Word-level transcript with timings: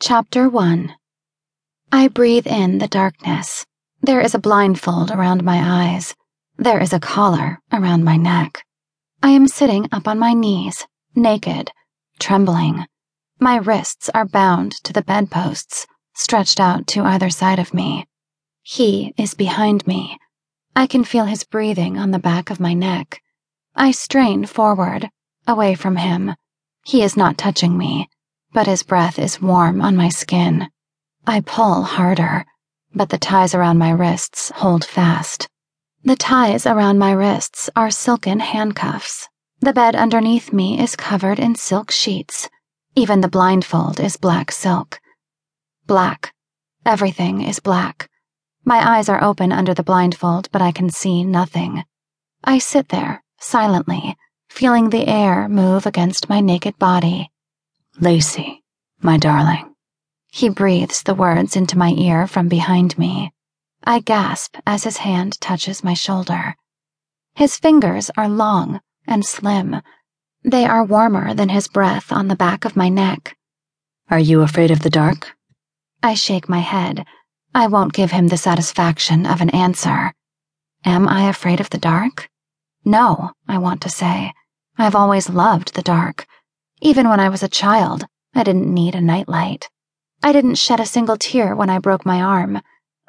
Chapter 0.00 0.48
1 0.48 0.94
I 1.90 2.06
breathe 2.06 2.46
in 2.46 2.78
the 2.78 2.86
darkness. 2.86 3.66
There 4.00 4.20
is 4.20 4.32
a 4.32 4.38
blindfold 4.38 5.10
around 5.10 5.42
my 5.42 5.58
eyes. 5.60 6.14
There 6.56 6.80
is 6.80 6.92
a 6.92 7.00
collar 7.00 7.58
around 7.72 8.04
my 8.04 8.16
neck. 8.16 8.62
I 9.24 9.30
am 9.30 9.48
sitting 9.48 9.88
up 9.90 10.06
on 10.06 10.16
my 10.16 10.34
knees, 10.34 10.86
naked, 11.16 11.72
trembling. 12.20 12.86
My 13.40 13.56
wrists 13.56 14.08
are 14.14 14.24
bound 14.24 14.72
to 14.84 14.92
the 14.92 15.02
bedposts, 15.02 15.84
stretched 16.14 16.60
out 16.60 16.86
to 16.88 17.02
either 17.02 17.28
side 17.28 17.58
of 17.58 17.74
me. 17.74 18.06
He 18.62 19.12
is 19.18 19.34
behind 19.34 19.84
me. 19.84 20.16
I 20.76 20.86
can 20.86 21.02
feel 21.02 21.24
his 21.24 21.42
breathing 21.42 21.98
on 21.98 22.12
the 22.12 22.20
back 22.20 22.50
of 22.50 22.60
my 22.60 22.72
neck. 22.72 23.20
I 23.74 23.90
strain 23.90 24.46
forward, 24.46 25.10
away 25.44 25.74
from 25.74 25.96
him. 25.96 26.36
He 26.84 27.02
is 27.02 27.16
not 27.16 27.36
touching 27.36 27.76
me 27.76 28.08
but 28.58 28.66
his 28.66 28.82
breath 28.82 29.20
is 29.20 29.40
warm 29.40 29.80
on 29.80 29.94
my 29.94 30.08
skin. 30.08 30.68
I 31.24 31.42
pull 31.42 31.84
harder, 31.84 32.44
but 32.92 33.08
the 33.08 33.16
ties 33.16 33.54
around 33.54 33.78
my 33.78 33.90
wrists 33.90 34.50
hold 34.50 34.84
fast. 34.84 35.46
The 36.02 36.16
ties 36.16 36.66
around 36.66 36.98
my 36.98 37.12
wrists 37.12 37.70
are 37.76 37.88
silken 37.88 38.40
handcuffs. 38.40 39.28
The 39.60 39.72
bed 39.72 39.94
underneath 39.94 40.52
me 40.52 40.80
is 40.80 40.96
covered 40.96 41.38
in 41.38 41.54
silk 41.54 41.92
sheets. 41.92 42.48
Even 42.96 43.20
the 43.20 43.28
blindfold 43.28 44.00
is 44.00 44.16
black 44.16 44.50
silk. 44.50 44.98
Black. 45.86 46.34
Everything 46.84 47.42
is 47.42 47.60
black. 47.60 48.10
My 48.64 48.96
eyes 48.96 49.08
are 49.08 49.22
open 49.22 49.52
under 49.52 49.72
the 49.72 49.84
blindfold, 49.84 50.50
but 50.50 50.62
I 50.62 50.72
can 50.72 50.90
see 50.90 51.22
nothing. 51.22 51.84
I 52.42 52.58
sit 52.58 52.88
there, 52.88 53.22
silently, 53.38 54.16
feeling 54.48 54.90
the 54.90 55.06
air 55.06 55.48
move 55.48 55.86
against 55.86 56.28
my 56.28 56.40
naked 56.40 56.76
body. 56.80 57.30
Lacey, 58.00 58.62
my 59.02 59.16
darling. 59.16 59.74
He 60.30 60.48
breathes 60.48 61.02
the 61.02 61.16
words 61.16 61.56
into 61.56 61.76
my 61.76 61.90
ear 61.90 62.28
from 62.28 62.46
behind 62.46 62.96
me. 62.96 63.32
I 63.82 63.98
gasp 63.98 64.56
as 64.64 64.84
his 64.84 64.98
hand 64.98 65.40
touches 65.40 65.82
my 65.82 65.94
shoulder. 65.94 66.54
His 67.34 67.56
fingers 67.56 68.08
are 68.16 68.28
long 68.28 68.80
and 69.08 69.26
slim. 69.26 69.82
They 70.44 70.64
are 70.64 70.84
warmer 70.84 71.34
than 71.34 71.48
his 71.48 71.66
breath 71.66 72.12
on 72.12 72.28
the 72.28 72.36
back 72.36 72.64
of 72.64 72.76
my 72.76 72.88
neck. 72.88 73.36
Are 74.08 74.20
you 74.20 74.42
afraid 74.42 74.70
of 74.70 74.80
the 74.82 74.90
dark? 74.90 75.32
I 76.00 76.14
shake 76.14 76.48
my 76.48 76.60
head. 76.60 77.04
I 77.52 77.66
won't 77.66 77.92
give 77.92 78.12
him 78.12 78.28
the 78.28 78.36
satisfaction 78.36 79.26
of 79.26 79.40
an 79.40 79.50
answer. 79.50 80.14
Am 80.84 81.08
I 81.08 81.28
afraid 81.28 81.60
of 81.60 81.70
the 81.70 81.78
dark? 81.78 82.28
No, 82.84 83.32
I 83.48 83.58
want 83.58 83.80
to 83.82 83.90
say. 83.90 84.32
I've 84.76 84.94
always 84.94 85.28
loved 85.28 85.74
the 85.74 85.82
dark. 85.82 86.26
Even 86.80 87.08
when 87.08 87.18
I 87.18 87.28
was 87.28 87.42
a 87.42 87.48
child, 87.48 88.06
I 88.34 88.44
didn't 88.44 88.72
need 88.72 88.94
a 88.94 89.00
nightlight. 89.00 89.68
I 90.22 90.32
didn't 90.32 90.56
shed 90.56 90.78
a 90.78 90.86
single 90.86 91.16
tear 91.16 91.56
when 91.56 91.70
I 91.70 91.78
broke 91.78 92.06
my 92.06 92.20
arm. 92.20 92.60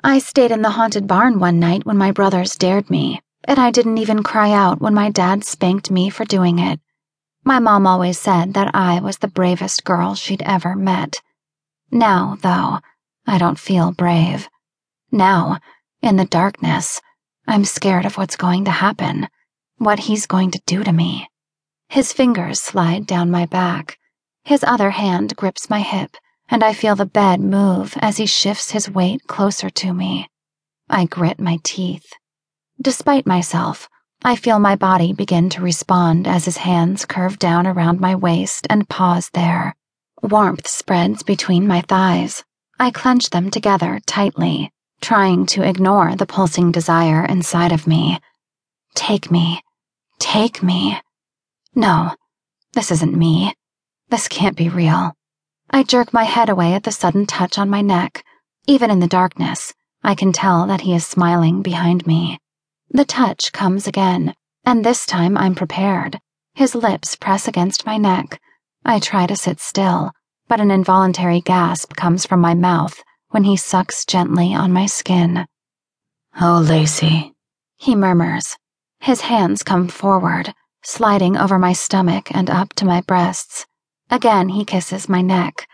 I 0.03 0.19
stayed 0.19 0.51
in 0.51 0.61
the 0.61 0.71
haunted 0.71 1.07
barn 1.07 1.39
one 1.39 1.59
night 1.59 1.85
when 1.85 1.97
my 1.97 2.11
brothers 2.11 2.55
dared 2.55 2.89
me, 2.89 3.21
and 3.43 3.59
I 3.59 3.69
didn't 3.69 3.99
even 3.99 4.23
cry 4.23 4.51
out 4.51 4.81
when 4.81 4.93
my 4.93 5.09
dad 5.11 5.43
spanked 5.43 5.91
me 5.91 6.09
for 6.09 6.25
doing 6.25 6.57
it. 6.57 6.79
My 7.43 7.59
mom 7.59 7.85
always 7.85 8.19
said 8.19 8.53
that 8.55 8.73
I 8.73 8.99
was 8.99 9.19
the 9.19 9.27
bravest 9.27 9.83
girl 9.83 10.15
she'd 10.15 10.41
ever 10.41 10.75
met. 10.75 11.21
Now, 11.91 12.37
though, 12.41 12.79
I 13.27 13.37
don't 13.37 13.59
feel 13.59 13.91
brave. 13.91 14.49
Now, 15.11 15.59
in 16.01 16.15
the 16.15 16.25
darkness, 16.25 17.01
I'm 17.47 17.65
scared 17.65 18.05
of 18.05 18.17
what's 18.17 18.35
going 18.35 18.65
to 18.65 18.71
happen, 18.71 19.27
what 19.77 19.99
he's 19.99 20.25
going 20.25 20.51
to 20.51 20.61
do 20.65 20.83
to 20.83 20.91
me. 20.91 21.28
His 21.89 22.13
fingers 22.13 22.61
slide 22.61 23.07
down 23.07 23.31
my 23.31 23.47
back. 23.47 23.97
His 24.43 24.63
other 24.63 24.91
hand 24.91 25.35
grips 25.35 25.71
my 25.71 25.79
hip, 25.79 26.15
and 26.47 26.63
I 26.63 26.71
feel 26.71 26.95
the 26.95 27.07
bed 27.07 27.41
move 27.41 27.97
as 27.99 28.17
he 28.17 28.27
shifts 28.27 28.69
his 28.69 28.87
weight 28.87 29.25
closer 29.25 29.71
to 29.71 29.91
me. 29.91 30.29
I 30.87 31.05
grit 31.05 31.39
my 31.39 31.57
teeth. 31.63 32.13
Despite 32.79 33.25
myself, 33.25 33.89
I 34.23 34.35
feel 34.35 34.59
my 34.59 34.75
body 34.75 35.13
begin 35.13 35.49
to 35.49 35.63
respond 35.63 36.27
as 36.27 36.45
his 36.45 36.57
hands 36.57 37.05
curve 37.05 37.39
down 37.39 37.65
around 37.65 37.99
my 37.99 38.13
waist 38.13 38.67
and 38.69 38.87
pause 38.87 39.31
there. 39.33 39.75
Warmth 40.21 40.67
spreads 40.67 41.23
between 41.23 41.67
my 41.67 41.81
thighs. 41.81 42.43
I 42.79 42.91
clench 42.91 43.31
them 43.31 43.49
together 43.49 43.99
tightly, 44.05 44.71
trying 45.01 45.47
to 45.47 45.67
ignore 45.67 46.15
the 46.15 46.27
pulsing 46.27 46.71
desire 46.71 47.25
inside 47.25 47.71
of 47.71 47.87
me. 47.87 48.19
Take 48.93 49.31
me. 49.31 49.63
Take 50.19 50.61
me. 50.61 50.99
No, 51.75 52.11
this 52.73 52.91
isn't 52.91 53.17
me. 53.17 53.53
This 54.09 54.27
can't 54.27 54.57
be 54.57 54.69
real. 54.69 55.13
I 55.69 55.83
jerk 55.83 56.13
my 56.13 56.23
head 56.23 56.49
away 56.49 56.73
at 56.73 56.83
the 56.83 56.91
sudden 56.91 57.25
touch 57.25 57.57
on 57.57 57.69
my 57.69 57.81
neck. 57.81 58.23
Even 58.67 58.89
in 58.89 58.99
the 58.99 59.07
darkness, 59.07 59.73
I 60.03 60.15
can 60.15 60.31
tell 60.31 60.65
that 60.67 60.81
he 60.81 60.95
is 60.95 61.05
smiling 61.05 61.61
behind 61.61 62.07
me. 62.07 62.39
The 62.89 63.05
touch 63.05 63.51
comes 63.51 63.87
again, 63.87 64.33
and 64.65 64.83
this 64.83 65.05
time 65.05 65.37
I'm 65.37 65.55
prepared. 65.55 66.19
His 66.55 66.73
lips 66.73 67.15
press 67.15 67.47
against 67.47 67.85
my 67.85 67.97
neck. 67.97 68.39
I 68.83 68.99
try 68.99 69.27
to 69.27 69.35
sit 69.35 69.59
still, 69.59 70.11
but 70.47 70.59
an 70.59 70.71
involuntary 70.71 71.41
gasp 71.41 71.95
comes 71.95 72.25
from 72.25 72.41
my 72.41 72.55
mouth 72.55 73.01
when 73.29 73.43
he 73.43 73.55
sucks 73.55 74.05
gently 74.05 74.55
on 74.55 74.73
my 74.73 74.87
skin. 74.87 75.45
Oh, 76.41 76.65
Lacey, 76.65 77.33
he 77.77 77.95
murmurs. 77.95 78.57
His 78.99 79.21
hands 79.21 79.63
come 79.63 79.87
forward, 79.87 80.53
sliding 80.83 81.37
over 81.37 81.59
my 81.59 81.73
stomach 81.73 82.29
and 82.33 82.49
up 82.49 82.73
to 82.73 82.85
my 82.85 83.01
breasts. 83.01 83.65
Again, 84.09 84.49
he 84.49 84.65
kisses 84.65 85.09
my 85.09 85.21
neck. 85.21 85.67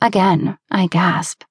Again, 0.00 0.58
I 0.70 0.86
gasp. 0.86 1.42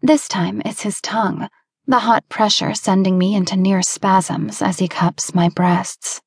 This 0.00 0.28
time, 0.28 0.62
it's 0.64 0.82
his 0.82 1.00
tongue, 1.00 1.48
the 1.86 2.00
hot 2.00 2.28
pressure 2.28 2.74
sending 2.74 3.18
me 3.18 3.34
into 3.34 3.56
near 3.56 3.82
spasms 3.82 4.62
as 4.62 4.78
he 4.78 4.88
cups 4.88 5.34
my 5.34 5.48
breasts. 5.48 6.20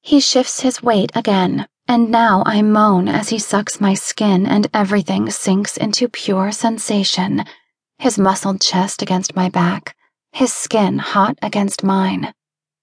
He 0.00 0.20
shifts 0.20 0.60
his 0.60 0.82
weight 0.82 1.12
again, 1.14 1.66
and 1.86 2.10
now 2.10 2.42
I 2.46 2.62
moan 2.62 3.08
as 3.08 3.28
he 3.28 3.38
sucks 3.38 3.80
my 3.80 3.94
skin 3.94 4.46
and 4.46 4.68
everything 4.74 5.30
sinks 5.30 5.76
into 5.76 6.08
pure 6.08 6.52
sensation. 6.52 7.44
His 7.98 8.18
muscled 8.18 8.60
chest 8.60 9.02
against 9.02 9.36
my 9.36 9.48
back, 9.48 9.94
his 10.32 10.52
skin 10.52 10.98
hot 10.98 11.38
against 11.42 11.82
mine 11.84 12.32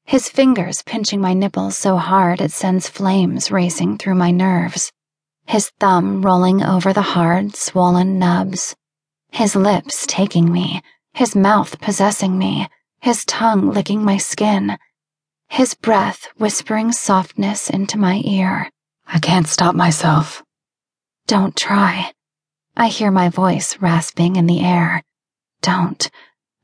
his 0.10 0.28
fingers 0.28 0.82
pinching 0.82 1.22
my 1.22 1.36
nipples 1.36 1.78
so 1.78 1.96
hard 1.96 2.42
it 2.42 2.52
sends 2.52 2.90
flames 2.90 3.52
racing 3.52 3.96
through 3.96 4.16
my 4.16 4.32
nerves, 4.32 4.92
his 5.46 5.70
thumb 5.80 6.24
rolling 6.24 6.64
over 6.64 6.92
the 6.92 7.14
hard, 7.14 7.56
swollen 7.56 8.18
nubs, 8.18 8.76
his 9.30 9.56
lips 9.56 10.08
taking 10.08 10.52
me, 10.52 10.82
his 11.14 11.36
mouth 11.36 11.80
possessing 11.80 12.40
me, 12.40 12.68
his 13.02 13.24
tongue 13.26 13.70
licking 13.70 14.04
my 14.04 14.18
skin, 14.18 14.76
his 15.48 15.76
breath 15.76 16.28
whispering 16.38 16.92
softness 16.92 17.70
into 17.70 18.00
my 18.00 18.20
ear. 18.26 18.68
I 19.06 19.20
can't 19.20 19.48
stop 19.48 19.76
myself. 19.76 20.42
Don't 21.28 21.56
try. 21.56 22.12
I 22.76 22.88
hear 22.88 23.12
my 23.12 23.30
voice 23.30 23.78
rasping 23.80 24.38
in 24.38 24.48
the 24.48 24.62
air. 24.62 25.04
Don't. 25.62 26.10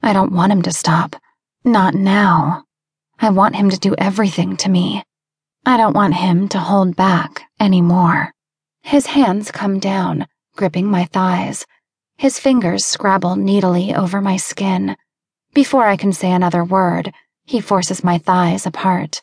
I 0.02 0.14
don't 0.14 0.32
want 0.32 0.52
him 0.52 0.64
to 0.64 0.74
stop. 0.74 1.16
Not 1.64 1.94
now. 1.94 2.64
I 3.20 3.30
want 3.30 3.56
him 3.56 3.70
to 3.70 3.80
do 3.80 3.96
everything 3.98 4.58
to 4.58 4.70
me. 4.70 5.04
I 5.66 5.78
don't 5.78 5.96
want 5.96 6.16
him 6.16 6.48
to 6.50 6.60
hold 6.60 6.96
back 6.96 7.44
anymore. 7.60 8.34
His 8.84 9.08
hands 9.08 9.52
come 9.52 9.80
down, 9.80 10.28
gripping 10.56 10.86
my 10.86 11.06
thighs. 11.06 11.66
His 12.18 12.40
fingers 12.40 12.86
scrabble 12.86 13.36
needily 13.36 13.96
over 13.96 14.22
my 14.22 14.38
skin. 14.38 14.96
Before 15.54 15.86
I 15.86 15.98
can 15.98 16.14
say 16.14 16.32
another 16.32 16.64
word, 16.64 17.14
he 17.46 17.62
forces 17.62 18.04
my 18.04 18.18
thighs 18.18 18.66
apart. 18.66 19.22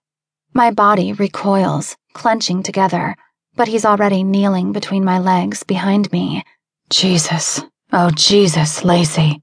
My 0.55 0.71
body 0.71 1.13
recoils, 1.13 1.97
clenching 2.13 2.63
together, 2.63 3.17
but 3.55 3.69
he's 3.69 3.85
already 3.85 4.25
kneeling 4.25 4.73
between 4.73 5.05
my 5.05 5.19
legs 5.19 5.63
behind 5.63 6.11
me. 6.13 6.45
Jesus. 6.91 7.61
Oh, 7.93 8.11
Jesus, 8.11 8.85
Lacey. 8.85 9.41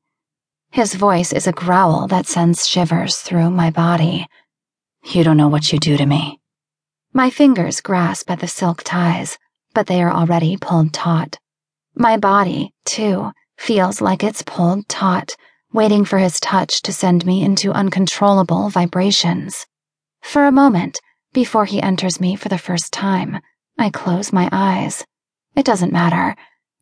His 0.71 0.93
voice 0.93 1.33
is 1.33 1.47
a 1.47 1.51
growl 1.51 2.07
that 2.07 2.27
sends 2.27 2.67
shivers 2.67 3.17
through 3.17 3.49
my 3.49 3.71
body. 3.71 4.27
You 5.03 5.23
don't 5.23 5.37
know 5.37 5.47
what 5.47 5.71
you 5.71 5.79
do 5.79 5.97
to 5.97 6.05
me. 6.05 6.39
My 7.13 7.29
fingers 7.29 7.81
grasp 7.81 8.29
at 8.29 8.39
the 8.39 8.47
silk 8.47 8.83
ties, 8.83 9.37
but 9.73 9.87
they 9.87 10.03
are 10.03 10.11
already 10.11 10.57
pulled 10.57 10.93
taut. 10.93 11.39
My 11.95 12.17
body, 12.17 12.73
too, 12.85 13.31
feels 13.57 14.01
like 14.01 14.23
it's 14.23 14.43
pulled 14.43 14.87
taut, 14.87 15.35
waiting 15.73 16.05
for 16.05 16.19
his 16.19 16.39
touch 16.39 16.81
to 16.83 16.93
send 16.93 17.25
me 17.25 17.43
into 17.43 17.71
uncontrollable 17.71 18.69
vibrations. 18.69 19.65
For 20.21 20.45
a 20.45 20.51
moment, 20.51 20.99
before 21.33 21.65
he 21.65 21.81
enters 21.81 22.19
me 22.19 22.35
for 22.35 22.49
the 22.49 22.57
first 22.57 22.93
time, 22.93 23.39
I 23.77 23.89
close 23.89 24.31
my 24.33 24.49
eyes. 24.51 25.05
It 25.55 25.65
doesn't 25.65 25.93
matter. 25.93 26.35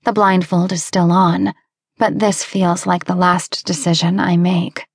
The 0.03 0.13
blindfold 0.13 0.71
is 0.71 0.83
still 0.83 1.11
on, 1.11 1.53
but 1.97 2.19
this 2.19 2.43
feels 2.43 2.85
like 2.85 3.05
the 3.05 3.15
last 3.15 3.65
decision 3.65 4.19
I 4.19 4.37
make. 4.37 4.85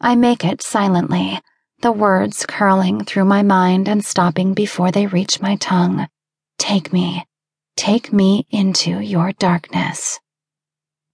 I 0.00 0.16
make 0.16 0.44
it 0.44 0.60
silently 0.60 1.40
the 1.84 1.92
words 1.92 2.46
curling 2.46 3.04
through 3.04 3.26
my 3.26 3.42
mind 3.42 3.88
and 3.88 4.02
stopping 4.02 4.54
before 4.54 4.90
they 4.90 5.06
reach 5.06 5.42
my 5.42 5.54
tongue. 5.56 6.08
Take 6.58 6.94
me, 6.94 7.26
take 7.76 8.10
me 8.10 8.46
into 8.50 9.00
your 9.00 9.32
darkness. 9.32 10.18